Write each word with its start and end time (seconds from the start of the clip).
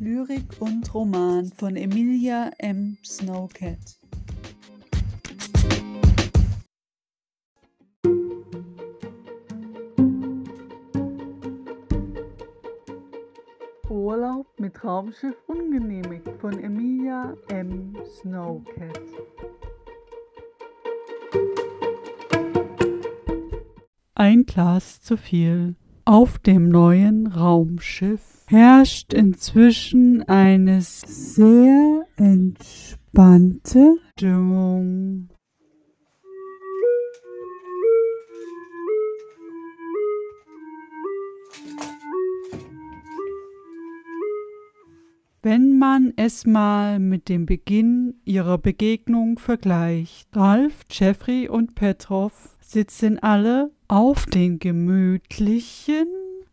Lyrik 0.00 0.60
und 0.60 0.94
Roman 0.94 1.50
von 1.56 1.74
Emilia 1.74 2.52
M. 2.58 2.96
Snowcat. 3.04 3.98
Urlaub 13.90 14.46
mit 14.60 14.84
Raumschiff 14.84 15.34
ungenehmigt 15.48 16.28
von 16.40 16.62
Emilia 16.62 17.36
M. 17.48 17.96
Snowcat. 18.20 19.00
Ein 24.14 24.46
Glas 24.46 25.00
zu 25.00 25.16
viel. 25.16 25.74
Auf 26.04 26.38
dem 26.38 26.68
neuen 26.68 27.26
Raumschiff 27.26 28.37
herrscht 28.48 29.12
inzwischen 29.12 30.22
eine 30.22 30.80
sehr 30.80 32.06
entspannte 32.16 33.96
Stimmung. 34.12 35.28
Wenn 45.42 45.78
man 45.78 46.14
es 46.16 46.46
mal 46.46 46.98
mit 46.98 47.28
dem 47.28 47.44
Beginn 47.44 48.14
ihrer 48.24 48.56
Begegnung 48.58 49.38
vergleicht. 49.38 50.28
Ralph, 50.34 50.84
Jeffrey 50.90 51.48
und 51.48 51.74
Petrov 51.74 52.56
sitzen 52.60 53.18
alle 53.18 53.70
auf 53.88 54.26
den 54.26 54.58
gemütlichen 54.58 56.08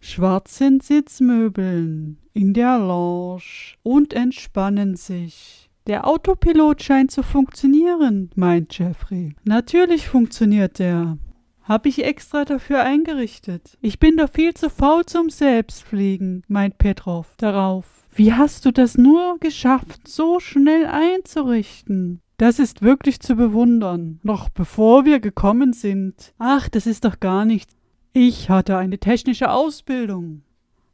schwarzen 0.06 0.80
Sitzmöbeln 0.80 2.18
in 2.34 2.54
der 2.54 2.78
Lounge 2.78 3.76
und 3.84 4.14
entspannen 4.14 4.96
sich. 4.96 5.70
Der 5.88 6.08
Autopilot 6.08 6.82
scheint 6.82 7.12
zu 7.12 7.24
funktionieren, 7.24 8.30
meint 8.36 8.78
Jeffrey. 8.78 9.36
Natürlich 9.44 10.08
funktioniert 10.08 10.80
der. 10.80 11.18
Hab 11.64 11.86
ich 11.86 12.04
extra 12.04 12.46
dafür 12.46 12.82
eingerichtet. 12.82 13.78
Ich 13.82 14.00
bin 14.00 14.18
doch 14.18 14.30
viel 14.32 14.54
zu 14.54 14.70
faul 14.70 15.06
zum 15.06 15.30
Selbstfliegen, 15.30 16.44
meint 16.48 16.78
Petrov 16.78 17.34
darauf. 17.38 18.06
Wie 18.14 18.34
hast 18.34 18.66
du 18.66 18.72
das 18.72 18.98
nur 18.98 19.38
geschafft, 19.40 20.08
so 20.08 20.40
schnell 20.40 20.86
einzurichten? 20.86 22.22
Das 22.38 22.60
ist 22.60 22.82
wirklich 22.82 23.20
zu 23.20 23.36
bewundern. 23.36 24.20
Noch 24.24 24.50
bevor 24.50 25.06
wir 25.06 25.20
gekommen 25.20 25.74
sind. 25.74 26.34
Ach, 26.38 26.68
das 26.68 26.86
ist 26.86 27.06
doch 27.06 27.20
gar 27.20 27.46
nichts. 27.46 27.75
Ich 28.18 28.50
hatte 28.50 28.78
eine 28.78 28.98
technische 28.98 29.52
Ausbildung. 29.52 30.44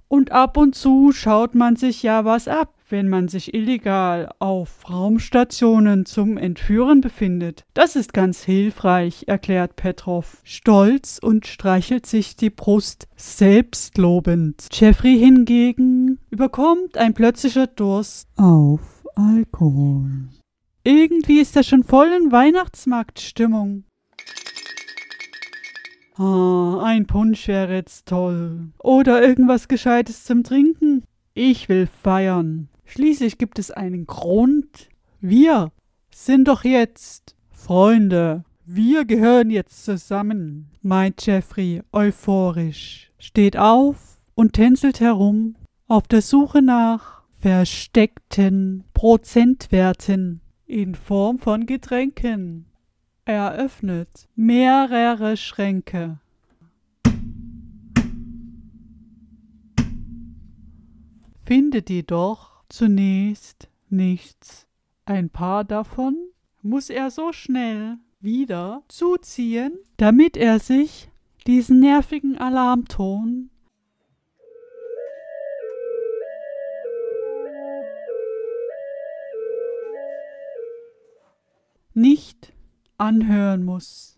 Und 0.07 0.31
ab 0.31 0.57
und 0.57 0.73
zu 0.73 1.11
schaut 1.11 1.53
man 1.53 1.75
sich 1.75 2.01
ja 2.01 2.25
was 2.25 2.47
ab, 2.47 2.73
wenn 2.89 3.09
man 3.09 3.27
sich 3.27 3.53
illegal 3.53 4.31
auf 4.39 4.89
Raumstationen 4.89 6.07
zum 6.07 6.35
Entführen 6.39 6.99
befindet. 6.99 7.63
Das 7.75 7.95
ist 7.95 8.15
ganz 8.15 8.43
hilfreich, 8.43 9.25
erklärt 9.27 9.75
Petrov, 9.75 10.41
stolz 10.43 11.19
und 11.21 11.45
streichelt 11.45 12.07
sich 12.07 12.37
die 12.37 12.49
Brust 12.49 13.07
selbstlobend. 13.15 14.65
Jeffrey 14.71 15.19
hingegen 15.19 16.17
überkommt 16.31 16.97
ein 16.97 17.13
plötzlicher 17.13 17.67
Durst 17.67 18.29
auf 18.35 19.05
Alkohol. 19.13 20.09
Irgendwie 20.83 21.39
ist 21.39 21.55
er 21.55 21.61
schon 21.61 21.83
voll 21.83 22.07
in 22.19 22.31
Weihnachtsmarktstimmung. 22.31 23.83
Ah, 26.21 26.83
ein 26.83 27.07
Punsch 27.07 27.47
wäre 27.47 27.73
jetzt 27.73 28.07
toll. 28.07 28.69
Oder 28.77 29.23
irgendwas 29.23 29.67
Gescheites 29.67 30.23
zum 30.23 30.43
Trinken. 30.43 31.03
Ich 31.33 31.67
will 31.67 31.87
feiern. 31.87 32.69
Schließlich 32.85 33.39
gibt 33.39 33.57
es 33.57 33.71
einen 33.71 34.05
Grund. 34.05 34.89
Wir 35.19 35.71
sind 36.13 36.47
doch 36.47 36.63
jetzt 36.63 37.35
Freunde. 37.49 38.43
Wir 38.67 39.05
gehören 39.05 39.49
jetzt 39.49 39.83
zusammen, 39.83 40.69
meint 40.83 41.25
Jeffrey 41.25 41.81
euphorisch, 41.91 43.11
steht 43.17 43.57
auf 43.57 44.21
und 44.35 44.53
tänzelt 44.53 44.99
herum 44.99 45.55
auf 45.87 46.07
der 46.07 46.21
Suche 46.21 46.61
nach 46.61 47.23
versteckten 47.39 48.83
Prozentwerten 48.93 50.41
in 50.67 50.93
Form 50.93 51.39
von 51.39 51.65
Getränken. 51.65 52.67
Er 53.25 53.53
öffnet 53.53 54.27
mehrere 54.35 55.37
Schränke. 55.37 56.20
Findet 61.51 61.89
jedoch 61.89 62.63
zunächst 62.69 63.67
nichts. 63.89 64.67
Ein 65.03 65.29
paar 65.29 65.65
davon 65.65 66.15
muss 66.61 66.89
er 66.89 67.11
so 67.11 67.33
schnell 67.33 67.97
wieder 68.21 68.83
zuziehen, 68.87 69.77
damit 69.97 70.37
er 70.37 70.59
sich 70.59 71.09
diesen 71.45 71.81
nervigen 71.81 72.37
Alarmton 72.37 73.49
nicht 81.93 82.53
anhören 82.97 83.65
muss. 83.65 84.17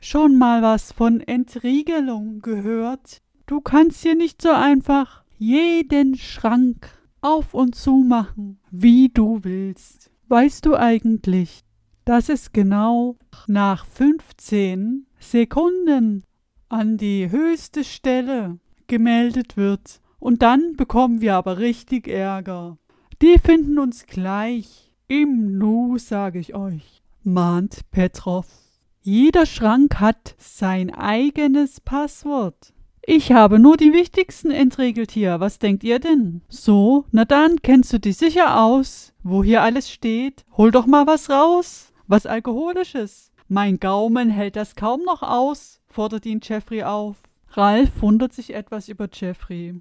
Schon 0.00 0.36
mal 0.36 0.60
was 0.60 0.92
von 0.92 1.22
Entriegelung 1.22 2.42
gehört? 2.42 3.22
Du 3.46 3.62
kannst 3.62 4.02
hier 4.02 4.16
nicht 4.16 4.42
so 4.42 4.50
einfach 4.50 5.23
jeden 5.38 6.16
Schrank 6.16 6.90
auf 7.20 7.54
und 7.54 7.74
zu 7.74 7.96
machen, 7.96 8.58
wie 8.70 9.08
du 9.08 9.40
willst. 9.42 10.10
Weißt 10.28 10.66
du 10.66 10.76
eigentlich, 10.76 11.60
dass 12.04 12.28
es 12.28 12.52
genau 12.52 13.16
nach 13.46 13.86
15 13.86 15.06
Sekunden 15.18 16.24
an 16.68 16.96
die 16.96 17.30
höchste 17.30 17.84
Stelle 17.84 18.58
gemeldet 18.86 19.56
wird. 19.56 20.00
Und 20.18 20.42
dann 20.42 20.76
bekommen 20.76 21.20
wir 21.20 21.34
aber 21.34 21.58
richtig 21.58 22.08
Ärger. 22.08 22.78
Die 23.22 23.38
finden 23.38 23.78
uns 23.78 24.06
gleich 24.06 24.92
im 25.08 25.58
Nu, 25.58 25.98
sage 25.98 26.38
ich 26.38 26.54
euch 26.54 27.04
mahnt 27.24 27.90
Petrov. 27.90 28.46
Jeder 29.02 29.46
Schrank 29.46 29.98
hat 29.98 30.34
sein 30.38 30.94
eigenes 30.94 31.80
Passwort. 31.80 32.72
Ich 33.06 33.32
habe 33.32 33.58
nur 33.58 33.76
die 33.76 33.92
wichtigsten 33.92 34.50
entriegelt 34.50 35.10
hier. 35.10 35.38
Was 35.38 35.58
denkt 35.58 35.84
ihr 35.84 35.98
denn? 35.98 36.40
So, 36.48 37.04
na 37.10 37.26
dann 37.26 37.60
kennst 37.60 37.92
du 37.92 38.00
dich 38.00 38.16
sicher 38.16 38.62
aus, 38.62 39.12
wo 39.22 39.44
hier 39.44 39.62
alles 39.62 39.90
steht. 39.90 40.44
Hol 40.56 40.70
doch 40.70 40.86
mal 40.86 41.06
was 41.06 41.28
raus. 41.28 41.92
Was 42.06 42.24
Alkoholisches. 42.24 43.30
Mein 43.48 43.78
Gaumen 43.78 44.30
hält 44.30 44.56
das 44.56 44.74
kaum 44.74 45.02
noch 45.04 45.22
aus, 45.22 45.80
fordert 45.86 46.24
ihn 46.24 46.40
Jeffrey 46.42 46.82
auf. 46.82 47.16
Ralf 47.50 47.90
wundert 48.00 48.32
sich 48.32 48.54
etwas 48.54 48.88
über 48.88 49.08
Jeffrey. 49.12 49.74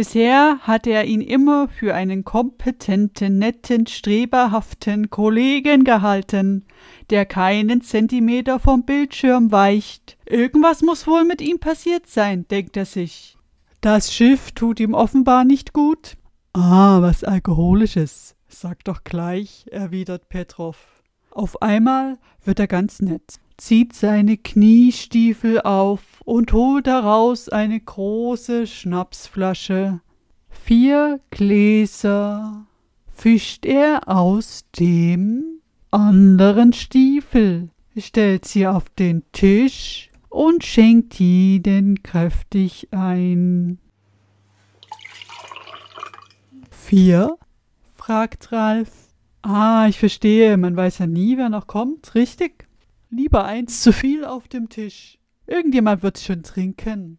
Bisher 0.00 0.60
hatte 0.62 0.88
er 0.88 1.04
ihn 1.04 1.20
immer 1.20 1.68
für 1.68 1.94
einen 1.94 2.24
kompetenten, 2.24 3.36
netten, 3.36 3.86
streberhaften 3.86 5.10
Kollegen 5.10 5.84
gehalten, 5.84 6.64
der 7.10 7.26
keinen 7.26 7.82
Zentimeter 7.82 8.58
vom 8.60 8.86
Bildschirm 8.86 9.52
weicht. 9.52 10.16
Irgendwas 10.24 10.80
muss 10.80 11.06
wohl 11.06 11.26
mit 11.26 11.42
ihm 11.42 11.58
passiert 11.58 12.06
sein, 12.06 12.48
denkt 12.48 12.78
er 12.78 12.86
sich. 12.86 13.36
Das 13.82 14.10
Schiff 14.10 14.52
tut 14.52 14.80
ihm 14.80 14.94
offenbar 14.94 15.44
nicht 15.44 15.74
gut. 15.74 16.16
Ah, 16.54 17.02
was 17.02 17.22
Alkoholisches. 17.22 18.36
Sag 18.48 18.82
doch 18.84 19.04
gleich, 19.04 19.66
erwidert 19.70 20.30
Petrov. 20.30 20.78
Auf 21.30 21.60
einmal 21.60 22.16
wird 22.42 22.58
er 22.58 22.68
ganz 22.68 23.02
nett 23.02 23.38
zieht 23.60 23.92
seine 23.92 24.38
Kniestiefel 24.38 25.60
auf 25.60 26.00
und 26.30 26.52
holt 26.52 26.86
daraus 26.86 27.48
eine 27.48 27.80
große 27.80 28.68
Schnapsflasche. 28.68 30.00
Vier 30.48 31.18
Gläser 31.30 32.66
fischt 33.12 33.66
er 33.66 34.08
aus 34.08 34.64
dem 34.78 35.60
anderen 35.90 36.72
Stiefel, 36.72 37.70
stellt 37.98 38.44
sie 38.44 38.68
auf 38.68 38.88
den 38.90 39.24
Tisch 39.32 40.12
und 40.28 40.62
schenkt 40.62 41.14
jeden 41.14 42.04
kräftig 42.04 42.86
ein. 42.92 43.80
Vier? 46.70 47.38
fragt 47.96 48.52
Ralf. 48.52 48.92
Ah, 49.42 49.88
ich 49.88 49.98
verstehe, 49.98 50.56
man 50.56 50.76
weiß 50.76 50.98
ja 50.98 51.08
nie, 51.08 51.36
wer 51.36 51.48
noch 51.48 51.66
kommt, 51.66 52.14
richtig? 52.14 52.68
Lieber 53.10 53.46
eins 53.46 53.82
zu 53.82 53.92
viel 53.92 54.24
auf 54.24 54.46
dem 54.46 54.68
Tisch. 54.68 55.19
Irgendjemand 55.50 56.04
wird 56.04 56.18
schon 56.20 56.44
trinken. 56.44 57.18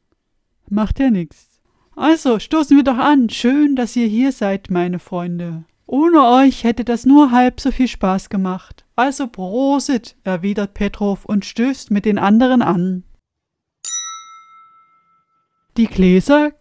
Macht 0.69 1.00
ja 1.00 1.12
nichts. 1.12 1.62
Also, 1.98 2.39
stoßen 2.39 2.78
wir 2.78 2.83
doch 2.86 2.98
an. 2.98 3.30
Schön, 3.30 3.75
dass 3.75 3.98
ihr 3.98 4.07
hier 4.07 4.31
seid, 4.31 4.69
meine 4.69 5.00
Freunde. 5.00 5.66
Ohne 5.86 6.24
euch 6.24 6.63
hätte 6.63 6.86
das 6.86 7.06
nur 7.06 7.31
halb 7.31 7.60
so 7.60 7.72
viel 7.72 7.89
Spaß 7.89 8.30
gemacht. 8.30 8.86
Also 8.95 9.28
Prosit, 9.28 10.16
erwidert 10.24 10.74
Petrov 10.74 11.25
und 11.25 11.44
stößt 11.44 11.92
mit 11.92 12.06
den 12.06 12.18
anderen 12.18 12.62
an. 12.62 13.04
Die 15.75 15.88
Gläser 15.88 16.51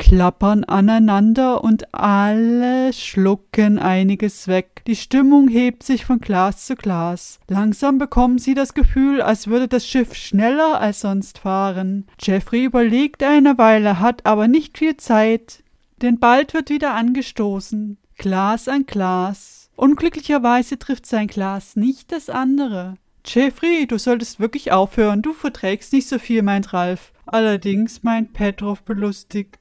klappern 0.00 0.64
aneinander 0.64 1.62
und 1.62 1.94
alle 1.94 2.92
schlucken 2.92 3.78
einiges 3.78 4.48
weg. 4.48 4.82
Die 4.86 4.96
Stimmung 4.96 5.46
hebt 5.46 5.82
sich 5.82 6.06
von 6.06 6.20
Glas 6.20 6.64
zu 6.66 6.74
Glas. 6.74 7.38
Langsam 7.48 7.98
bekommen 7.98 8.38
sie 8.38 8.54
das 8.54 8.72
Gefühl, 8.72 9.20
als 9.20 9.46
würde 9.46 9.68
das 9.68 9.86
Schiff 9.86 10.14
schneller 10.14 10.80
als 10.80 11.00
sonst 11.00 11.38
fahren. 11.38 12.06
Jeffrey 12.18 12.64
überlegt 12.64 13.22
eine 13.22 13.58
Weile, 13.58 14.00
hat 14.00 14.24
aber 14.24 14.48
nicht 14.48 14.78
viel 14.78 14.96
Zeit, 14.96 15.62
denn 16.00 16.18
bald 16.18 16.54
wird 16.54 16.70
wieder 16.70 16.94
angestoßen. 16.94 17.98
Glas 18.16 18.68
an 18.68 18.86
Glas. 18.86 19.68
Unglücklicherweise 19.76 20.78
trifft 20.78 21.04
sein 21.04 21.26
Glas 21.26 21.76
nicht 21.76 22.10
das 22.10 22.30
andere. 22.30 22.94
Jeffrey, 23.26 23.86
du 23.86 23.98
solltest 23.98 24.40
wirklich 24.40 24.72
aufhören. 24.72 25.20
Du 25.20 25.34
verträgst 25.34 25.92
nicht 25.92 26.08
so 26.08 26.18
viel, 26.18 26.42
meint 26.42 26.72
Ralf. 26.72 27.12
Allerdings 27.26 28.02
meint 28.02 28.32
Petrov 28.32 28.82
belustigt. 28.82 29.59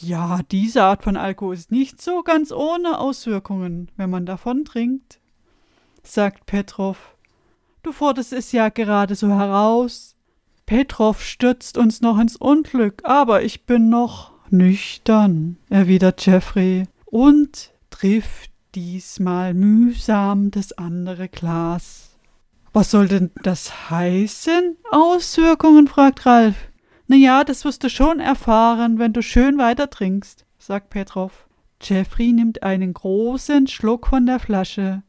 Ja, 0.00 0.40
diese 0.50 0.82
Art 0.82 1.02
von 1.02 1.16
Alkohol 1.16 1.54
ist 1.54 1.70
nicht 1.70 2.02
so 2.02 2.22
ganz 2.22 2.52
ohne 2.52 2.98
Auswirkungen, 2.98 3.90
wenn 3.96 4.10
man 4.10 4.26
davon 4.26 4.64
trinkt, 4.64 5.20
sagt 6.02 6.46
Petrov. 6.46 7.16
Du 7.82 7.92
forderst 7.92 8.32
es 8.32 8.52
ja 8.52 8.68
gerade 8.68 9.14
so 9.14 9.28
heraus. 9.28 10.14
Petrov 10.66 11.22
stürzt 11.22 11.78
uns 11.78 12.00
noch 12.00 12.18
ins 12.18 12.36
Unglück, 12.36 13.02
aber 13.04 13.42
ich 13.42 13.64
bin 13.64 13.88
noch 13.88 14.32
nüchtern, 14.50 15.56
erwidert 15.70 16.26
Jeffrey 16.26 16.84
und 17.06 17.70
trifft 17.90 18.50
diesmal 18.74 19.54
mühsam 19.54 20.50
das 20.50 20.72
andere 20.72 21.28
Glas. 21.28 22.16
Was 22.72 22.90
soll 22.90 23.08
denn 23.08 23.30
das 23.42 23.90
heißen? 23.90 24.76
Auswirkungen? 24.90 25.88
fragt 25.88 26.26
Ralf. 26.26 26.56
Na 27.08 27.16
ja, 27.16 27.44
das 27.44 27.64
wirst 27.64 27.84
du 27.84 27.90
schon 27.90 28.18
erfahren, 28.20 28.98
wenn 28.98 29.12
du 29.12 29.22
schön 29.22 29.58
weiter 29.58 29.90
trinkst, 29.90 30.44
sagt 30.58 30.90
Petrov. 30.90 31.46
Jeffrey 31.80 32.32
nimmt 32.32 32.62
einen 32.62 32.94
großen 32.94 33.66
Schluck 33.68 34.08
von 34.08 34.26
der 34.26 34.40
Flasche. 34.40 35.02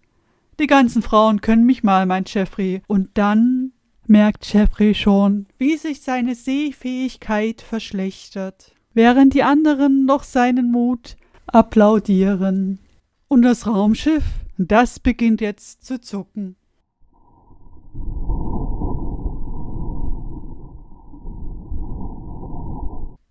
Die 0.60 0.68
ganzen 0.68 1.02
Frauen 1.02 1.42
können 1.42 1.66
mich 1.66 1.84
mal, 1.84 2.06
meint 2.06 2.34
Jeffrey. 2.34 2.82
Und 2.88 3.10
dann 3.16 3.72
merkt 4.06 4.52
Jeffrey 4.52 4.94
schon, 4.94 5.48
wie 5.58 5.78
sich 5.78 6.02
seine 6.02 6.36
Sehfähigkeit 6.36 7.62
verschlechtert, 7.62 8.76
während 8.94 9.34
die 9.34 9.44
anderen 9.44 10.06
noch 10.06 10.24
seinen 10.24 10.72
Mut 10.72 11.16
applaudieren. 11.48 12.80
Und 13.28 13.42
das 13.42 13.66
Raumschiff, 13.66 14.24
das 14.58 15.00
beginnt 15.00 15.42
jetzt 15.42 15.86
zu 15.86 16.00
zucken. 16.00 16.56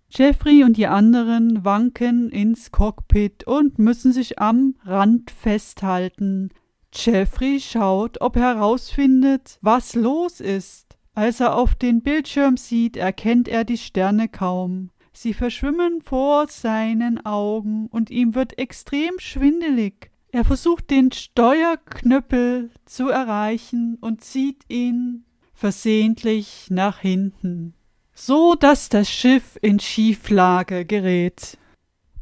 Jeffrey 0.09 0.63
und 0.63 0.77
die 0.77 0.87
anderen 0.87 1.65
wanken 1.65 2.29
ins 2.29 2.71
Cockpit 2.71 3.45
und 3.45 3.77
müssen 3.77 4.13
sich 4.13 4.39
am 4.39 4.75
Rand 4.85 5.31
festhalten. 5.31 6.49
Jeffrey 6.93 7.59
schaut, 7.59 8.21
ob 8.21 8.37
er 8.37 8.55
herausfindet, 8.55 9.59
was 9.61 9.95
los 9.95 10.39
ist. 10.39 10.97
Als 11.13 11.39
er 11.41 11.55
auf 11.55 11.75
den 11.75 12.01
Bildschirm 12.01 12.57
sieht, 12.57 12.95
erkennt 12.95 13.47
er 13.47 13.65
die 13.65 13.77
Sterne 13.77 14.29
kaum. 14.29 14.91
Sie 15.11 15.33
verschwimmen 15.33 16.01
vor 16.01 16.47
seinen 16.47 17.25
Augen 17.25 17.87
und 17.87 18.09
ihm 18.09 18.33
wird 18.33 18.57
extrem 18.57 19.19
schwindelig. 19.19 20.11
Er 20.31 20.45
versucht 20.45 20.89
den 20.89 21.11
Steuerknüppel 21.11 22.69
zu 22.85 23.09
erreichen 23.09 23.97
und 23.99 24.23
zieht 24.23 24.63
ihn 24.69 25.25
versehentlich 25.53 26.67
nach 26.69 26.99
hinten 26.99 27.73
so 28.19 28.55
dass 28.55 28.89
das 28.89 29.09
Schiff 29.09 29.59
in 29.61 29.79
Schieflage 29.79 30.85
gerät. 30.85 31.59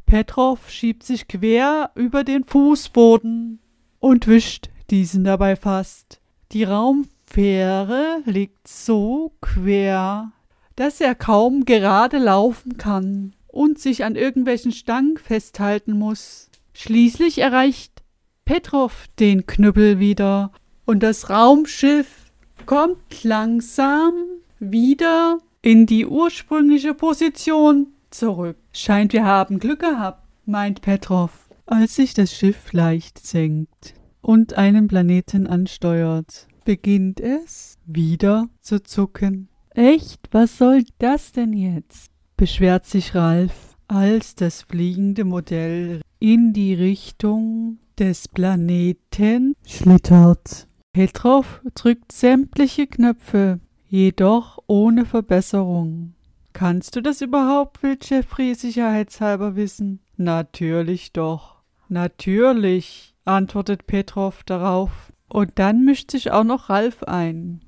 Petrov 0.04 0.70
schiebt 0.70 1.02
sich 1.02 1.26
quer 1.26 1.90
über 1.94 2.22
den 2.22 2.44
Fußboden 2.44 3.60
und 3.98 4.26
wischt 4.26 4.68
diesen 4.90 5.24
dabei 5.24 5.56
fast. 5.56 6.20
Die 6.52 6.64
Raumfähre 6.64 8.20
liegt 8.26 8.68
so 8.68 9.32
quer, 9.40 10.32
dass 10.76 11.00
er 11.00 11.14
kaum 11.14 11.64
gerade 11.64 12.18
laufen 12.18 12.76
kann 12.76 13.34
und 13.48 13.78
sich 13.78 14.04
an 14.04 14.16
irgendwelchen 14.16 14.72
Stangen 14.72 15.16
festhalten 15.16 15.98
muss. 15.98 16.50
Schließlich 16.74 17.38
erreicht 17.38 18.02
Petrov 18.44 19.06
den 19.18 19.46
Knüppel 19.46 19.98
wieder 19.98 20.52
und 20.84 21.02
das 21.02 21.30
Raumschiff 21.30 22.30
kommt 22.66 23.24
langsam 23.24 24.12
wieder 24.58 25.38
in 25.66 25.84
die 25.84 26.06
ursprüngliche 26.06 26.94
Position 26.94 27.88
zurück. 28.10 28.56
Scheint, 28.70 29.12
wir 29.12 29.24
haben 29.24 29.58
Glück 29.58 29.80
gehabt, 29.80 30.22
meint 30.44 30.80
Petrov, 30.80 31.48
als 31.66 31.96
sich 31.96 32.14
das 32.14 32.32
Schiff 32.32 32.72
leicht 32.72 33.18
senkt 33.26 33.94
und 34.20 34.54
einen 34.54 34.86
Planeten 34.86 35.48
ansteuert. 35.48 36.46
Beginnt 36.64 37.18
es 37.18 37.78
wieder 37.84 38.48
zu 38.60 38.80
zucken. 38.80 39.48
Echt? 39.70 40.28
Was 40.30 40.56
soll 40.56 40.84
das 41.00 41.32
denn 41.32 41.52
jetzt? 41.52 42.12
beschwert 42.36 42.86
sich 42.86 43.16
Ralf, 43.16 43.76
als 43.88 44.36
das 44.36 44.62
fliegende 44.62 45.24
Modell 45.24 46.00
in 46.20 46.52
die 46.52 46.74
Richtung 46.74 47.78
des 47.98 48.28
Planeten 48.28 49.54
schlittert. 49.66 50.68
Petrov 50.92 51.60
drückt 51.74 52.12
sämtliche 52.12 52.86
Knöpfe, 52.86 53.58
jedoch 53.88 54.58
ohne 54.66 55.04
Verbesserung. 55.04 56.14
Kannst 56.52 56.96
du 56.96 57.02
das 57.02 57.20
überhaupt, 57.20 57.82
will 57.82 57.98
Jeffrey 58.00 58.54
sicherheitshalber 58.54 59.56
wissen. 59.56 60.00
Natürlich 60.16 61.12
doch. 61.12 61.56
Natürlich, 61.88 63.14
antwortet 63.24 63.86
Petrov 63.86 64.42
darauf. 64.44 65.12
Und 65.28 65.52
dann 65.56 65.84
mischt 65.84 66.10
sich 66.10 66.30
auch 66.30 66.44
noch 66.44 66.70
Ralf 66.70 67.02
ein. 67.02 67.60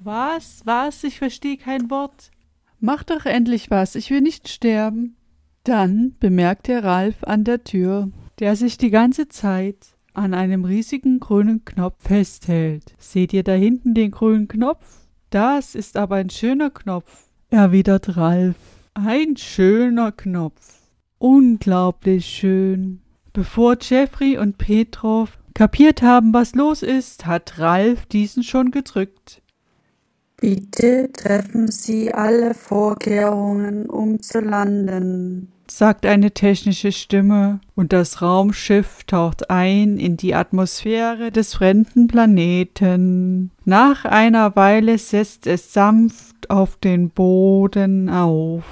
Was? 0.00 0.60
Was? 0.64 1.02
Ich 1.02 1.18
verstehe 1.18 1.56
kein 1.56 1.90
Wort. 1.90 2.30
Mach 2.78 3.02
doch 3.02 3.24
endlich 3.24 3.70
was, 3.70 3.94
ich 3.94 4.10
will 4.10 4.20
nicht 4.20 4.48
sterben. 4.48 5.16
Dann 5.64 6.14
bemerkt 6.20 6.68
er 6.68 6.84
Ralf 6.84 7.24
an 7.24 7.42
der 7.42 7.64
Tür, 7.64 8.10
der 8.38 8.54
sich 8.54 8.78
die 8.78 8.90
ganze 8.90 9.28
Zeit 9.28 9.96
an 10.12 10.34
einem 10.34 10.64
riesigen 10.64 11.18
grünen 11.18 11.64
Knopf 11.64 11.96
festhält. 12.06 12.94
Seht 12.98 13.32
ihr 13.32 13.42
da 13.42 13.52
hinten 13.52 13.94
den 13.94 14.10
grünen 14.10 14.46
Knopf? 14.46 15.05
Das 15.30 15.74
ist 15.74 15.96
aber 15.96 16.16
ein 16.16 16.30
schöner 16.30 16.70
Knopf, 16.70 17.24
erwidert 17.50 18.16
Ralf. 18.16 18.56
Ein 18.94 19.36
schöner 19.36 20.12
Knopf. 20.12 20.74
Unglaublich 21.18 22.26
schön. 22.26 23.00
Bevor 23.32 23.76
Jeffrey 23.80 24.38
und 24.38 24.58
Petrov 24.58 25.38
kapiert 25.54 26.02
haben, 26.02 26.32
was 26.32 26.54
los 26.54 26.82
ist, 26.82 27.26
hat 27.26 27.58
Ralf 27.58 28.06
diesen 28.06 28.42
schon 28.42 28.70
gedrückt. 28.70 29.42
Bitte 30.38 31.10
treffen 31.12 31.68
Sie 31.68 32.12
alle 32.12 32.54
Vorkehrungen, 32.54 33.86
um 33.86 34.20
zu 34.20 34.40
landen 34.40 35.52
sagt 35.70 36.06
eine 36.06 36.32
technische 36.32 36.92
Stimme, 36.92 37.60
und 37.74 37.92
das 37.92 38.22
Raumschiff 38.22 39.04
taucht 39.04 39.50
ein 39.50 39.98
in 39.98 40.16
die 40.16 40.34
Atmosphäre 40.34 41.30
des 41.30 41.54
fremden 41.54 42.06
Planeten. 42.06 43.50
Nach 43.64 44.04
einer 44.04 44.56
Weile 44.56 44.98
setzt 44.98 45.46
es 45.46 45.72
sanft 45.72 46.50
auf 46.50 46.76
den 46.76 47.10
Boden 47.10 48.08
auf. 48.08 48.64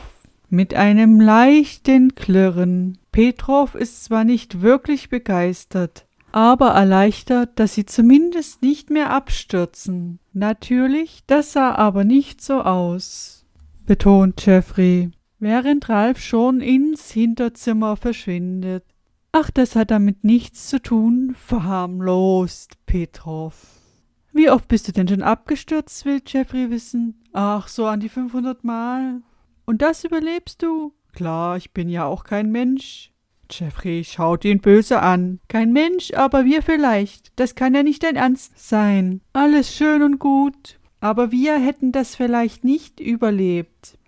Mit 0.48 0.74
einem 0.74 1.20
leichten 1.20 2.14
Klirren. 2.14 2.98
Petrov 3.12 3.74
ist 3.74 4.04
zwar 4.04 4.24
nicht 4.24 4.62
wirklich 4.62 5.08
begeistert, 5.08 6.06
aber 6.32 6.70
erleichtert, 6.70 7.58
dass 7.58 7.74
sie 7.74 7.86
zumindest 7.86 8.62
nicht 8.62 8.90
mehr 8.90 9.10
abstürzen. 9.10 10.18
Natürlich, 10.32 11.22
das 11.26 11.52
sah 11.52 11.74
aber 11.74 12.04
nicht 12.04 12.42
so 12.42 12.60
aus, 12.60 13.44
betont 13.86 14.44
Jeffrey 14.44 15.10
während 15.44 15.88
Ralf 15.88 16.20
schon 16.20 16.60
ins 16.60 17.10
Hinterzimmer 17.10 17.96
verschwindet. 17.96 18.84
Ach, 19.30 19.50
das 19.50 19.76
hat 19.76 19.90
damit 19.90 20.24
nichts 20.24 20.68
zu 20.68 20.80
tun, 20.80 21.36
verharmlost 21.38 22.84
Petrov. 22.86 23.54
Wie 24.32 24.50
oft 24.50 24.66
bist 24.68 24.88
du 24.88 24.92
denn 24.92 25.06
schon 25.06 25.22
abgestürzt, 25.22 26.04
will 26.04 26.20
Jeffrey 26.26 26.70
wissen. 26.70 27.22
Ach, 27.32 27.68
so 27.68 27.86
an 27.86 28.00
die 28.00 28.08
500 28.08 28.64
Mal. 28.64 29.22
Und 29.64 29.82
das 29.82 30.04
überlebst 30.04 30.62
du? 30.62 30.92
Klar, 31.12 31.56
ich 31.56 31.72
bin 31.72 31.88
ja 31.88 32.04
auch 32.04 32.24
kein 32.24 32.50
Mensch. 32.50 33.12
Jeffrey 33.50 34.04
schaut 34.04 34.44
ihn 34.44 34.60
böse 34.60 35.00
an. 35.00 35.40
Kein 35.48 35.72
Mensch, 35.72 36.12
aber 36.14 36.44
wir 36.44 36.62
vielleicht. 36.62 37.32
Das 37.36 37.54
kann 37.54 37.74
ja 37.74 37.82
nicht 37.82 38.02
dein 38.02 38.16
Ernst 38.16 38.58
sein. 38.58 39.20
Alles 39.32 39.74
schön 39.74 40.02
und 40.02 40.18
gut. 40.18 40.78
Aber 41.00 41.30
wir 41.30 41.58
hätten 41.58 41.92
das 41.92 42.16
vielleicht 42.16 42.64
nicht 42.64 42.98
überlebt. 42.98 43.98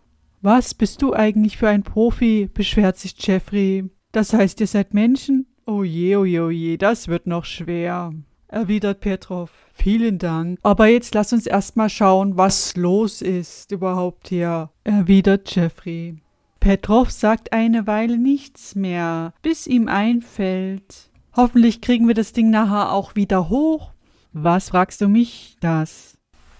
Was 0.46 0.74
bist 0.74 1.02
du 1.02 1.12
eigentlich 1.12 1.56
für 1.56 1.66
ein 1.66 1.82
Profi? 1.82 2.48
beschwert 2.54 2.98
sich 2.98 3.16
Jeffrey. 3.18 3.90
Das 4.12 4.32
heißt, 4.32 4.60
ihr 4.60 4.68
seid 4.68 4.94
Menschen? 4.94 5.48
Oh 5.66 5.82
je, 5.82 6.14
oh 6.14 6.24
je, 6.24 6.38
oh 6.38 6.50
je, 6.50 6.76
das 6.76 7.08
wird 7.08 7.26
noch 7.26 7.44
schwer, 7.44 8.12
erwidert 8.46 9.00
Petrov. 9.00 9.50
Vielen 9.72 10.18
Dank. 10.18 10.60
Aber 10.62 10.86
jetzt 10.86 11.16
lass 11.16 11.32
uns 11.32 11.48
erst 11.48 11.74
mal 11.74 11.88
schauen, 11.88 12.36
was 12.36 12.76
los 12.76 13.22
ist 13.22 13.72
überhaupt 13.72 14.28
hier, 14.28 14.70
erwidert 14.84 15.52
Jeffrey. 15.52 16.14
Petrov 16.60 17.10
sagt 17.10 17.52
eine 17.52 17.88
Weile 17.88 18.16
nichts 18.16 18.76
mehr, 18.76 19.34
bis 19.42 19.66
ihm 19.66 19.88
einfällt. 19.88 21.10
Hoffentlich 21.34 21.80
kriegen 21.80 22.06
wir 22.06 22.14
das 22.14 22.32
Ding 22.32 22.50
nachher 22.50 22.92
auch 22.92 23.16
wieder 23.16 23.48
hoch. 23.48 23.94
Was 24.32 24.68
fragst 24.68 25.00
du 25.00 25.08
mich 25.08 25.56
das? 25.58 26.16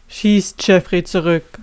schießt 0.08 0.66
Jeffrey 0.66 1.04
zurück. 1.04 1.60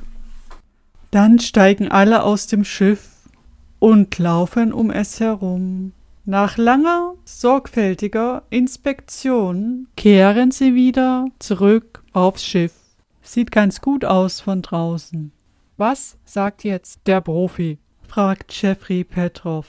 Dann 1.13 1.37
steigen 1.37 1.89
alle 1.89 2.23
aus 2.23 2.47
dem 2.47 2.63
Schiff 2.63 3.29
und 3.77 4.17
laufen 4.17 4.73
um 4.73 4.89
es 4.89 5.19
herum. 5.19 5.93
Nach 6.25 6.57
langer, 6.57 7.13
sorgfältiger 7.23 8.41
Inspektion 8.49 9.85
kehren 9.95 10.49
sie 10.49 10.73
wieder 10.73 11.27
zurück 11.37 12.03
aufs 12.13 12.43
Schiff. 12.43 12.73
Sieht 13.21 13.51
ganz 13.51 13.79
gut 13.79 14.03
aus 14.05 14.41
von 14.41 14.63
draußen. 14.63 15.31
Was 15.77 16.17
sagt 16.25 16.63
jetzt 16.63 17.01
der 17.05 17.21
Profi? 17.21 17.77
fragt 18.07 18.59
Jeffrey 18.59 19.03
Petrov. 19.03 19.67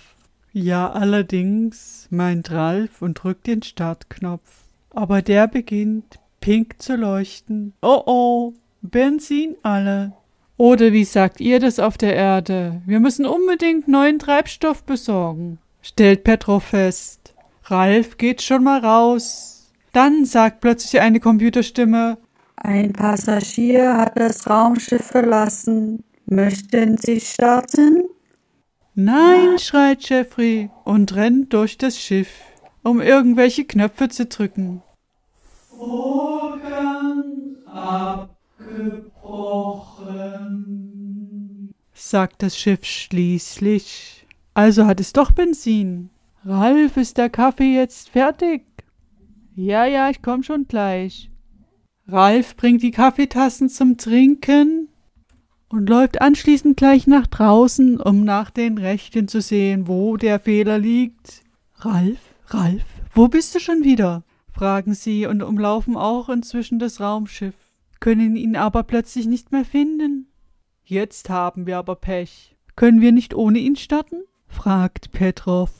Ja, 0.54 0.90
allerdings, 0.92 2.08
meint 2.08 2.52
Ralf 2.52 3.02
und 3.02 3.22
drückt 3.22 3.48
den 3.48 3.62
Startknopf. 3.62 4.64
Aber 4.88 5.20
der 5.20 5.46
beginnt 5.46 6.18
pink 6.40 6.80
zu 6.80 6.96
leuchten. 6.96 7.74
Oh 7.82 8.02
oh, 8.06 8.54
Benzin 8.80 9.56
alle. 9.62 10.14
Oder 10.56 10.92
wie 10.92 11.04
sagt 11.04 11.40
ihr 11.40 11.58
das 11.60 11.78
auf 11.78 11.98
der 11.98 12.14
Erde? 12.14 12.80
Wir 12.86 13.00
müssen 13.00 13.26
unbedingt 13.26 13.88
neuen 13.88 14.18
Treibstoff 14.18 14.84
besorgen, 14.84 15.58
stellt 15.82 16.24
Petrov 16.24 16.64
fest. 16.64 17.34
Ralf 17.64 18.18
geht 18.18 18.42
schon 18.42 18.62
mal 18.64 18.80
raus. 18.80 19.72
Dann 19.92 20.24
sagt 20.24 20.60
plötzlich 20.60 21.00
eine 21.00 21.20
Computerstimme, 21.20 22.18
ein 22.56 22.92
Passagier 22.92 23.96
hat 23.96 24.18
das 24.18 24.48
Raumschiff 24.48 25.04
verlassen. 25.04 26.02
Möchten 26.26 26.96
Sie 26.96 27.20
starten? 27.20 28.04
Nein, 28.94 29.58
schreit 29.58 30.08
Jeffrey 30.08 30.70
und 30.84 31.14
rennt 31.14 31.52
durch 31.52 31.76
das 31.76 31.98
Schiff, 32.00 32.30
um 32.82 33.00
irgendwelche 33.00 33.64
Knöpfe 33.64 34.08
zu 34.08 34.26
drücken. 34.26 34.82
Vorgang 35.68 37.56
abgebrochen, 37.66 39.10
sagt 41.92 42.42
das 42.42 42.56
Schiff 42.56 42.84
schließlich. 42.84 44.26
Also 44.52 44.86
hat 44.86 45.00
es 45.00 45.12
doch 45.12 45.30
Benzin. 45.30 46.10
Ralf, 46.44 46.96
ist 46.96 47.16
der 47.16 47.30
Kaffee 47.30 47.74
jetzt 47.74 48.10
fertig? 48.10 48.62
Ja, 49.56 49.84
ja, 49.84 50.10
ich 50.10 50.20
komm 50.20 50.42
schon 50.42 50.66
gleich. 50.68 51.30
Ralf 52.06 52.56
bringt 52.56 52.82
die 52.82 52.90
Kaffeetassen 52.90 53.68
zum 53.68 53.96
Trinken 53.96 54.88
und 55.68 55.88
läuft 55.88 56.20
anschließend 56.20 56.76
gleich 56.76 57.06
nach 57.06 57.26
draußen, 57.26 58.00
um 58.00 58.24
nach 58.24 58.50
den 58.50 58.78
Rechten 58.78 59.26
zu 59.26 59.40
sehen, 59.40 59.88
wo 59.88 60.16
der 60.16 60.38
Fehler 60.38 60.78
liegt. 60.78 61.42
Ralf, 61.76 62.20
Ralf, 62.48 62.84
wo 63.14 63.28
bist 63.28 63.54
du 63.54 63.60
schon 63.60 63.84
wieder? 63.84 64.22
fragen 64.52 64.94
sie 64.94 65.26
und 65.26 65.42
umlaufen 65.42 65.96
auch 65.96 66.28
inzwischen 66.28 66.78
das 66.78 67.00
Raumschiff, 67.00 67.56
können 68.04 68.36
ihn 68.36 68.54
aber 68.54 68.82
plötzlich 68.82 69.24
nicht 69.24 69.50
mehr 69.50 69.64
finden. 69.64 70.26
Jetzt 70.84 71.30
haben 71.30 71.66
wir 71.66 71.78
aber 71.78 71.96
Pech. 71.96 72.54
Können 72.76 73.00
wir 73.00 73.12
nicht 73.12 73.32
ohne 73.32 73.58
ihn 73.60 73.76
starten? 73.76 74.24
fragt 74.46 75.10
Petrov. 75.12 75.70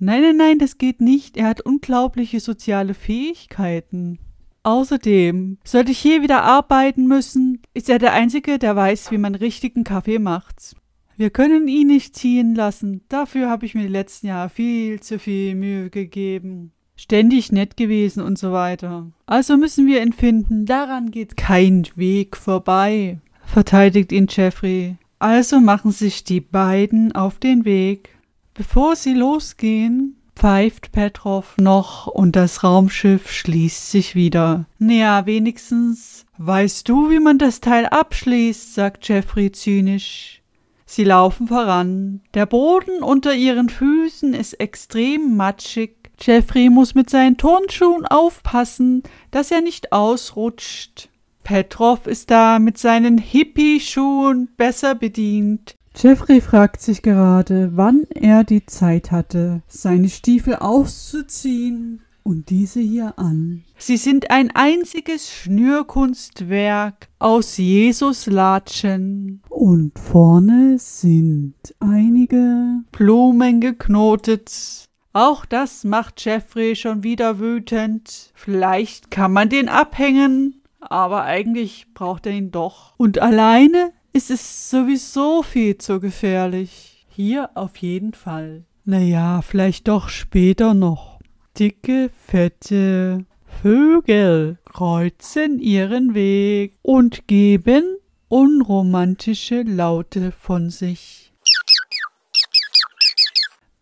Nein, 0.00 0.20
nein, 0.22 0.36
nein, 0.36 0.58
das 0.58 0.78
geht 0.78 1.00
nicht. 1.00 1.36
Er 1.36 1.46
hat 1.46 1.60
unglaubliche 1.60 2.40
soziale 2.40 2.92
Fähigkeiten. 2.92 4.18
Außerdem, 4.64 5.58
sollte 5.62 5.92
ich 5.92 6.02
je 6.02 6.22
wieder 6.22 6.42
arbeiten 6.42 7.06
müssen, 7.06 7.62
ist 7.72 7.88
er 7.88 8.00
der 8.00 8.14
Einzige, 8.14 8.58
der 8.58 8.74
weiß, 8.74 9.12
wie 9.12 9.18
man 9.18 9.36
richtigen 9.36 9.84
Kaffee 9.84 10.18
macht. 10.18 10.74
Wir 11.16 11.30
können 11.30 11.68
ihn 11.68 11.86
nicht 11.86 12.16
ziehen 12.16 12.56
lassen. 12.56 13.02
Dafür 13.08 13.48
habe 13.48 13.64
ich 13.64 13.76
mir 13.76 13.82
die 13.82 13.88
letzten 13.92 14.26
Jahre 14.26 14.50
viel 14.50 14.98
zu 14.98 15.20
viel 15.20 15.54
Mühe 15.54 15.88
gegeben. 15.88 16.72
Ständig 17.02 17.50
nett 17.50 17.78
gewesen 17.78 18.22
und 18.22 18.38
so 18.38 18.52
weiter. 18.52 19.06
Also 19.24 19.56
müssen 19.56 19.86
wir 19.86 20.02
ihn 20.02 20.12
finden. 20.12 20.66
Daran 20.66 21.10
geht 21.10 21.34
kein 21.34 21.88
Weg 21.96 22.36
vorbei, 22.36 23.20
verteidigt 23.46 24.12
ihn 24.12 24.26
Jeffrey. 24.28 24.98
Also 25.18 25.60
machen 25.60 25.92
sich 25.92 26.24
die 26.24 26.42
beiden 26.42 27.12
auf 27.12 27.38
den 27.38 27.64
Weg. 27.64 28.10
Bevor 28.52 28.96
sie 28.96 29.14
losgehen, 29.14 30.16
pfeift 30.36 30.92
Petrov 30.92 31.56
noch 31.56 32.06
und 32.06 32.36
das 32.36 32.64
Raumschiff 32.64 33.32
schließt 33.32 33.90
sich 33.90 34.14
wieder. 34.14 34.66
Naja, 34.78 35.24
wenigstens 35.24 36.26
weißt 36.36 36.86
du, 36.86 37.08
wie 37.08 37.18
man 37.18 37.38
das 37.38 37.62
Teil 37.62 37.86
abschließt, 37.86 38.74
sagt 38.74 39.08
Jeffrey 39.08 39.50
zynisch. 39.50 40.42
Sie 40.84 41.04
laufen 41.04 41.48
voran. 41.48 42.20
Der 42.34 42.44
Boden 42.44 43.02
unter 43.02 43.32
ihren 43.32 43.70
Füßen 43.70 44.34
ist 44.34 44.60
extrem 44.60 45.36
matschig. 45.38 45.99
Jeffrey 46.22 46.68
muss 46.68 46.94
mit 46.94 47.08
seinen 47.08 47.36
Turnschuhen 47.36 48.04
aufpassen, 48.06 49.02
dass 49.30 49.50
er 49.50 49.62
nicht 49.62 49.92
ausrutscht. 49.92 51.08
Petrov 51.42 52.06
ist 52.06 52.30
da 52.30 52.58
mit 52.58 52.78
seinen 52.78 53.18
Hippie-Schuhen 53.18 54.50
besser 54.56 54.94
bedient. 54.94 55.76
Jeffrey 55.96 56.40
fragt 56.40 56.80
sich 56.80 57.02
gerade, 57.02 57.72
wann 57.74 58.04
er 58.14 58.44
die 58.44 58.64
Zeit 58.66 59.10
hatte, 59.10 59.62
seine 59.66 60.08
Stiefel 60.08 60.56
auszuziehen 60.56 62.02
und 62.22 62.50
diese 62.50 62.80
hier 62.80 63.18
an. 63.18 63.64
Sie 63.78 63.96
sind 63.96 64.30
ein 64.30 64.50
einziges 64.54 65.30
Schnürkunstwerk 65.32 67.08
aus 67.18 67.56
Jesuslatschen. 67.56 69.42
Und 69.48 69.98
vorne 69.98 70.78
sind 70.78 71.54
einige 71.80 72.82
Blumen 72.92 73.60
geknotet. 73.60 74.89
Auch 75.12 75.44
das 75.44 75.82
macht 75.82 76.24
Jeffrey 76.24 76.76
schon 76.76 77.02
wieder 77.02 77.40
wütend. 77.40 78.30
Vielleicht 78.34 79.10
kann 79.10 79.32
man 79.32 79.48
den 79.48 79.68
abhängen, 79.68 80.62
aber 80.78 81.24
eigentlich 81.24 81.86
braucht 81.94 82.26
er 82.26 82.32
ihn 82.32 82.52
doch. 82.52 82.94
Und 82.96 83.18
alleine 83.18 83.92
ist 84.12 84.30
es 84.30 84.70
sowieso 84.70 85.42
viel 85.42 85.78
zu 85.78 85.98
gefährlich. 85.98 87.06
Hier 87.08 87.50
auf 87.54 87.76
jeden 87.78 88.12
Fall. 88.12 88.64
Naja, 88.84 89.42
vielleicht 89.42 89.88
doch 89.88 90.08
später 90.08 90.74
noch. 90.74 91.18
Dicke, 91.58 92.10
fette 92.26 93.26
Vögel 93.62 94.58
kreuzen 94.64 95.58
ihren 95.58 96.14
Weg 96.14 96.78
und 96.82 97.26
geben 97.26 97.96
unromantische 98.28 99.62
Laute 99.62 100.32
von 100.32 100.70
sich. 100.70 101.32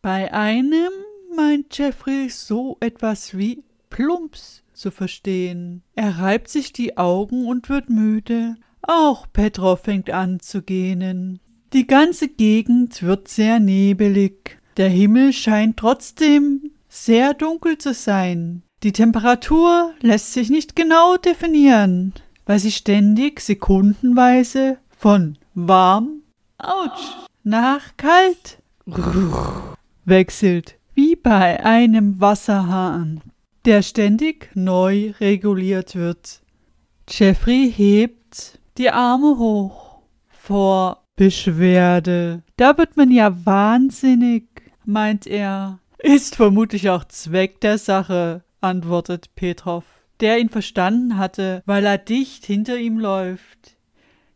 Bei 0.00 0.32
einem 0.32 0.90
meint 1.34 1.76
Jeffrey 1.76 2.28
so 2.28 2.76
etwas 2.80 3.36
wie 3.36 3.62
Plumps 3.90 4.62
zu 4.72 4.90
verstehen. 4.90 5.82
Er 5.94 6.18
reibt 6.18 6.48
sich 6.48 6.72
die 6.72 6.96
Augen 6.96 7.46
und 7.46 7.68
wird 7.68 7.90
müde. 7.90 8.56
Auch 8.82 9.26
Petrov 9.32 9.80
fängt 9.80 10.10
an 10.10 10.40
zu 10.40 10.62
gähnen. 10.62 11.40
Die 11.72 11.86
ganze 11.86 12.28
Gegend 12.28 13.02
wird 13.02 13.28
sehr 13.28 13.60
nebelig. 13.60 14.58
Der 14.76 14.88
Himmel 14.88 15.32
scheint 15.32 15.76
trotzdem 15.76 16.70
sehr 16.88 17.34
dunkel 17.34 17.78
zu 17.78 17.92
sein. 17.92 18.62
Die 18.82 18.92
Temperatur 18.92 19.92
lässt 20.00 20.32
sich 20.32 20.50
nicht 20.50 20.76
genau 20.76 21.16
definieren, 21.16 22.14
weil 22.46 22.60
sie 22.60 22.70
ständig 22.70 23.40
sekundenweise 23.40 24.78
von 24.96 25.36
warm, 25.54 26.22
ouch, 26.58 27.26
nach 27.42 27.96
kalt 27.96 28.58
wechselt, 30.04 30.77
wie 30.98 31.14
bei 31.14 31.64
einem 31.64 32.20
Wasserhahn, 32.20 33.20
der 33.64 33.82
ständig 33.82 34.50
neu 34.54 35.12
reguliert 35.20 35.94
wird. 35.94 36.40
Jeffrey 37.08 37.72
hebt 37.72 38.58
die 38.78 38.90
Arme 38.90 39.38
hoch 39.38 40.00
vor 40.28 41.04
Beschwerde. 41.14 42.42
Da 42.56 42.76
wird 42.78 42.96
man 42.96 43.12
ja 43.12 43.46
wahnsinnig, 43.46 44.48
meint 44.84 45.28
er. 45.28 45.78
Ist 45.98 46.34
vermutlich 46.34 46.90
auch 46.90 47.04
Zweck 47.04 47.60
der 47.60 47.78
Sache, 47.78 48.42
antwortet 48.60 49.36
Petrov, 49.36 49.84
der 50.18 50.40
ihn 50.40 50.48
verstanden 50.48 51.16
hatte, 51.16 51.62
weil 51.64 51.86
er 51.86 51.98
dicht 51.98 52.44
hinter 52.44 52.76
ihm 52.76 52.98
läuft. 52.98 53.76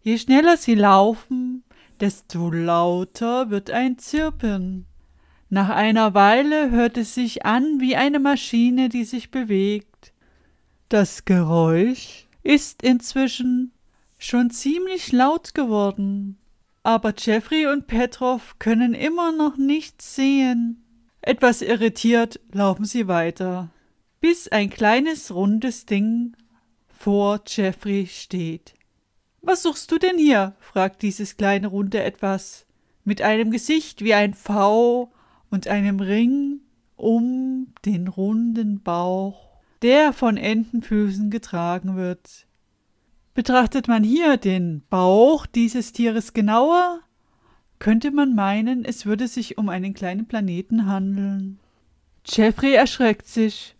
Je 0.02 0.16
schneller 0.16 0.56
sie 0.56 0.76
laufen, 0.76 1.64
desto 1.98 2.52
lauter 2.52 3.50
wird 3.50 3.72
ein 3.72 3.98
Zirpen. 3.98 4.86
Nach 5.52 5.68
einer 5.68 6.14
Weile 6.14 6.70
hört 6.70 6.96
es 6.96 7.14
sich 7.14 7.44
an 7.44 7.78
wie 7.78 7.94
eine 7.94 8.20
Maschine, 8.20 8.88
die 8.88 9.04
sich 9.04 9.30
bewegt. 9.30 10.14
Das 10.88 11.26
Geräusch 11.26 12.26
ist 12.42 12.82
inzwischen 12.82 13.70
schon 14.16 14.48
ziemlich 14.48 15.12
laut 15.12 15.52
geworden. 15.52 16.38
Aber 16.82 17.12
Jeffrey 17.14 17.66
und 17.66 17.86
Petrov 17.86 18.58
können 18.60 18.94
immer 18.94 19.30
noch 19.30 19.58
nichts 19.58 20.14
sehen. 20.14 20.86
Etwas 21.20 21.60
irritiert 21.60 22.40
laufen 22.50 22.86
sie 22.86 23.06
weiter, 23.06 23.68
bis 24.22 24.48
ein 24.48 24.70
kleines 24.70 25.34
rundes 25.34 25.84
Ding 25.84 26.34
vor 26.88 27.42
Jeffrey 27.46 28.06
steht. 28.06 28.72
Was 29.42 29.64
suchst 29.64 29.92
du 29.92 29.98
denn 29.98 30.16
hier? 30.16 30.54
fragt 30.60 31.02
dieses 31.02 31.36
kleine 31.36 31.66
runde 31.66 32.02
etwas. 32.02 32.64
mit 33.04 33.20
einem 33.20 33.50
Gesicht 33.50 34.02
wie 34.02 34.14
ein 34.14 34.32
V 34.32 35.12
und 35.52 35.68
einem 35.68 36.00
Ring 36.00 36.60
um 36.96 37.68
den 37.84 38.08
runden 38.08 38.82
Bauch, 38.82 39.60
der 39.82 40.12
von 40.12 40.36
Entenfüßen 40.36 41.30
getragen 41.30 41.94
wird. 41.94 42.46
Betrachtet 43.34 43.86
man 43.86 44.02
hier 44.02 44.38
den 44.38 44.82
Bauch 44.88 45.46
dieses 45.46 45.92
Tieres 45.92 46.32
genauer, 46.32 47.00
könnte 47.78 48.10
man 48.10 48.34
meinen, 48.34 48.84
es 48.84 49.06
würde 49.06 49.28
sich 49.28 49.58
um 49.58 49.68
einen 49.68 49.94
kleinen 49.94 50.26
Planeten 50.26 50.86
handeln. 50.86 51.58
Jeffrey 52.24 52.74
erschreckt 52.74 53.26
sich. 53.26 53.76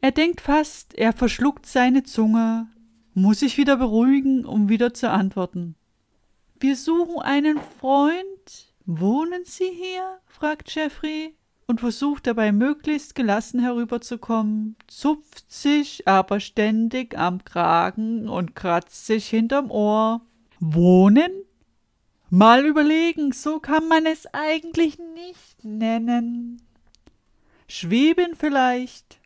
Er 0.00 0.10
denkt 0.10 0.40
fast, 0.40 0.94
er 0.94 1.12
verschluckt 1.12 1.66
seine 1.66 2.02
Zunge, 2.02 2.68
muss 3.14 3.40
sich 3.40 3.56
wieder 3.56 3.76
beruhigen, 3.76 4.44
um 4.44 4.68
wieder 4.68 4.92
zu 4.92 5.10
antworten. 5.10 5.76
Wir 6.60 6.76
suchen 6.76 7.20
einen 7.20 7.58
Freund. 7.80 8.35
Wohnen 8.86 9.44
Sie 9.44 9.68
hier? 9.68 10.20
fragt 10.26 10.72
Jeffrey 10.72 11.34
und 11.66 11.80
versucht 11.80 12.28
dabei 12.28 12.52
möglichst 12.52 13.16
gelassen 13.16 13.58
herüberzukommen, 13.58 14.76
zupft 14.86 15.50
sich 15.52 16.06
aber 16.06 16.38
ständig 16.38 17.18
am 17.18 17.44
Kragen 17.44 18.28
und 18.28 18.54
kratzt 18.54 19.06
sich 19.06 19.28
hinterm 19.28 19.72
Ohr. 19.72 20.20
Wohnen? 20.60 21.32
Mal 22.30 22.64
überlegen, 22.64 23.32
so 23.32 23.58
kann 23.58 23.88
man 23.88 24.06
es 24.06 24.32
eigentlich 24.32 24.98
nicht 24.98 25.64
nennen. 25.64 26.62
Schweben 27.66 28.36
vielleicht? 28.36 29.18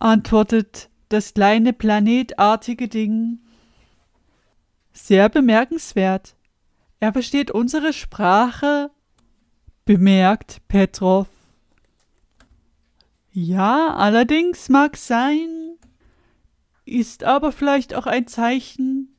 antwortet 0.00 0.90
das 1.08 1.34
kleine 1.34 1.72
planetartige 1.72 2.88
Ding. 2.88 3.38
Sehr 4.92 5.28
bemerkenswert. 5.28 6.34
Er 7.00 7.12
versteht 7.12 7.50
unsere 7.50 7.92
Sprache, 7.92 8.90
bemerkt 9.84 10.60
Petrov. 10.68 11.28
Ja, 13.32 13.94
allerdings 13.94 14.68
mag 14.68 14.96
sein, 14.96 15.76
ist 16.84 17.24
aber 17.24 17.52
vielleicht 17.52 17.94
auch 17.94 18.06
ein 18.06 18.26
Zeichen, 18.26 19.14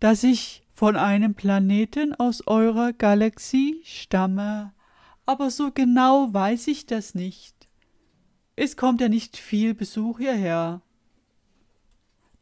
dass 0.00 0.22
ich 0.22 0.62
von 0.74 0.96
einem 0.96 1.34
Planeten 1.34 2.14
aus 2.14 2.46
eurer 2.46 2.92
Galaxie 2.92 3.80
stamme, 3.84 4.72
aber 5.24 5.50
so 5.50 5.70
genau 5.70 6.32
weiß 6.34 6.66
ich 6.66 6.86
das 6.86 7.14
nicht. 7.14 7.54
Es 8.56 8.76
kommt 8.76 9.00
ja 9.00 9.08
nicht 9.08 9.36
viel 9.36 9.74
Besuch 9.74 10.18
hierher 10.18 10.82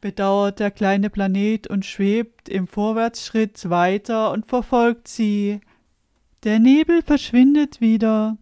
bedauert 0.03 0.59
der 0.59 0.69
kleine 0.69 1.09
Planet 1.09 1.67
und 1.67 1.85
schwebt 1.85 2.49
im 2.49 2.67
Vorwärtsschritt 2.67 3.69
weiter 3.69 4.31
und 4.31 4.45
verfolgt 4.45 5.07
sie. 5.07 5.61
Der 6.43 6.59
Nebel 6.59 7.01
verschwindet 7.01 7.79
wieder 7.79 8.37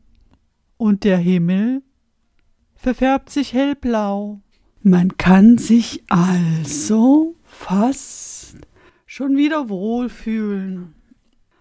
und 0.78 1.04
der 1.04 1.20
Himmel 1.20 1.84
verfärbt 2.74 3.30
sich 3.30 3.54
hellblau. 3.54 4.42
Man 4.82 5.20
kann 5.20 5.60
sich 5.60 6.04
also 6.10 7.36
fast 7.44 8.58
schon 9.06 9.38
wieder 9.38 9.70
wohlfühlen. 9.70 10.96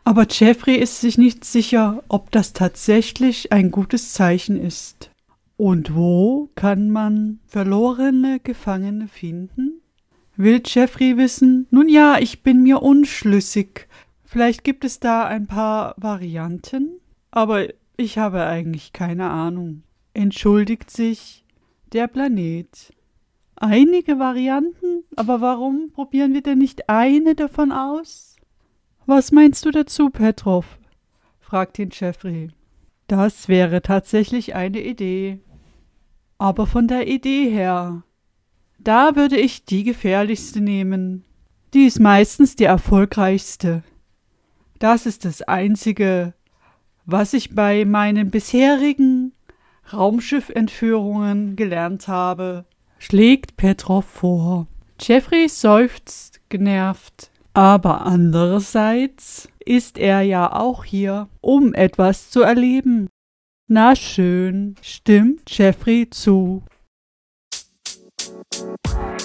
Aber 0.05 0.27
Jeffrey 0.31 0.77
ist 0.77 1.03
sich 1.03 1.19
nicht 1.19 1.45
sicher, 1.45 2.03
ob 2.09 2.31
das 2.31 2.55
tatsächlich 2.55 3.53
ein 3.53 3.71
gutes 3.71 4.15
Zeichen 4.15 4.59
ist. 4.59 5.11
Und 5.59 5.95
wo 5.95 6.49
kann 6.55 6.89
man 6.89 7.41
verlorene 7.47 8.41
Gefangene 8.41 9.07
finden? 9.07 9.80
Will 10.41 10.63
Jeffrey 10.65 11.19
wissen? 11.19 11.67
Nun 11.71 11.91
ja, 11.91 12.17
ich 12.19 12.43
bin 12.43 12.63
mir 12.63 12.81
unschlüssig. 12.81 13.87
Vielleicht 14.25 14.65
gibt 14.65 14.87
es 14.87 14.99
da 14.99 15.27
ein 15.27 15.47
paar 15.47 15.95
Varianten, 15.99 16.99
aber 17.31 17.67
ich 17.99 18.17
habe 18.17 18.47
eigentlich 18.47 18.95
keine 18.95 19.29
Ahnung. 19.29 19.83
Entschuldigt 20.15 20.91
sich 20.91 21.45
der 21.93 22.09
Planet. 22.09 22.91
Einige 23.57 24.19
Varianten? 24.19 25.05
Aber 25.15 25.43
warum 25.43 25.91
probieren 25.93 26.33
wir 26.33 26.41
denn 26.41 26.57
nicht 26.57 26.89
eine 26.89 27.35
davon 27.35 27.71
aus? 27.71 28.37
Was 29.05 29.33
meinst 29.33 29.67
du 29.67 29.71
dazu, 29.71 30.09
Petrov? 30.09 30.79
fragt 31.39 31.79
ihn 31.79 31.91
Jeffrey. 31.93 32.49
Das 33.09 33.49
wäre 33.49 33.83
tatsächlich 33.83 34.55
eine 34.55 34.81
Idee. 34.81 35.41
Aber 36.39 36.67
von 36.67 36.89
der 36.89 37.09
Idee 37.09 37.51
her, 37.51 38.05
da 38.83 39.17
würde 39.17 39.37
ich 39.37 39.65
die 39.65 39.85
gefährlichste 39.85 40.61
nehmen. 40.61 41.25
Die 41.75 41.85
ist 41.85 42.01
meistens 42.01 42.57
die 42.57 42.65
erfolgreichste. 42.65 43.83
Das 44.79 45.07
ist 45.07 45.25
das 45.25 45.43
Einzige, 45.43 46.35
was 47.05 47.33
ich 47.33 47.55
bei 47.55 47.85
meinen 47.85 48.31
bisherigen 48.31 49.33
Raumschiffentführungen 49.93 51.57
gelernt 51.57 52.09
habe, 52.09 52.65
schlägt 52.99 53.57
Petrov 53.57 54.05
vor. 54.05 54.67
Jeffrey 55.01 55.49
seufzt 55.49 56.41
genervt. 56.49 57.31
Aber 57.53 58.07
andererseits 58.07 59.49
ist 59.65 59.99
er 59.99 60.23
ja 60.23 60.53
auch 60.53 60.85
hier, 60.85 61.29
um 61.41 61.75
etwas 61.75 62.31
zu 62.31 62.43
erleben. 62.43 63.09
Na 63.67 63.97
schön, 63.97 64.77
stimmt 64.83 65.43
Jeffrey 65.51 66.09
zu. 66.11 66.63
Bye. 68.51 69.20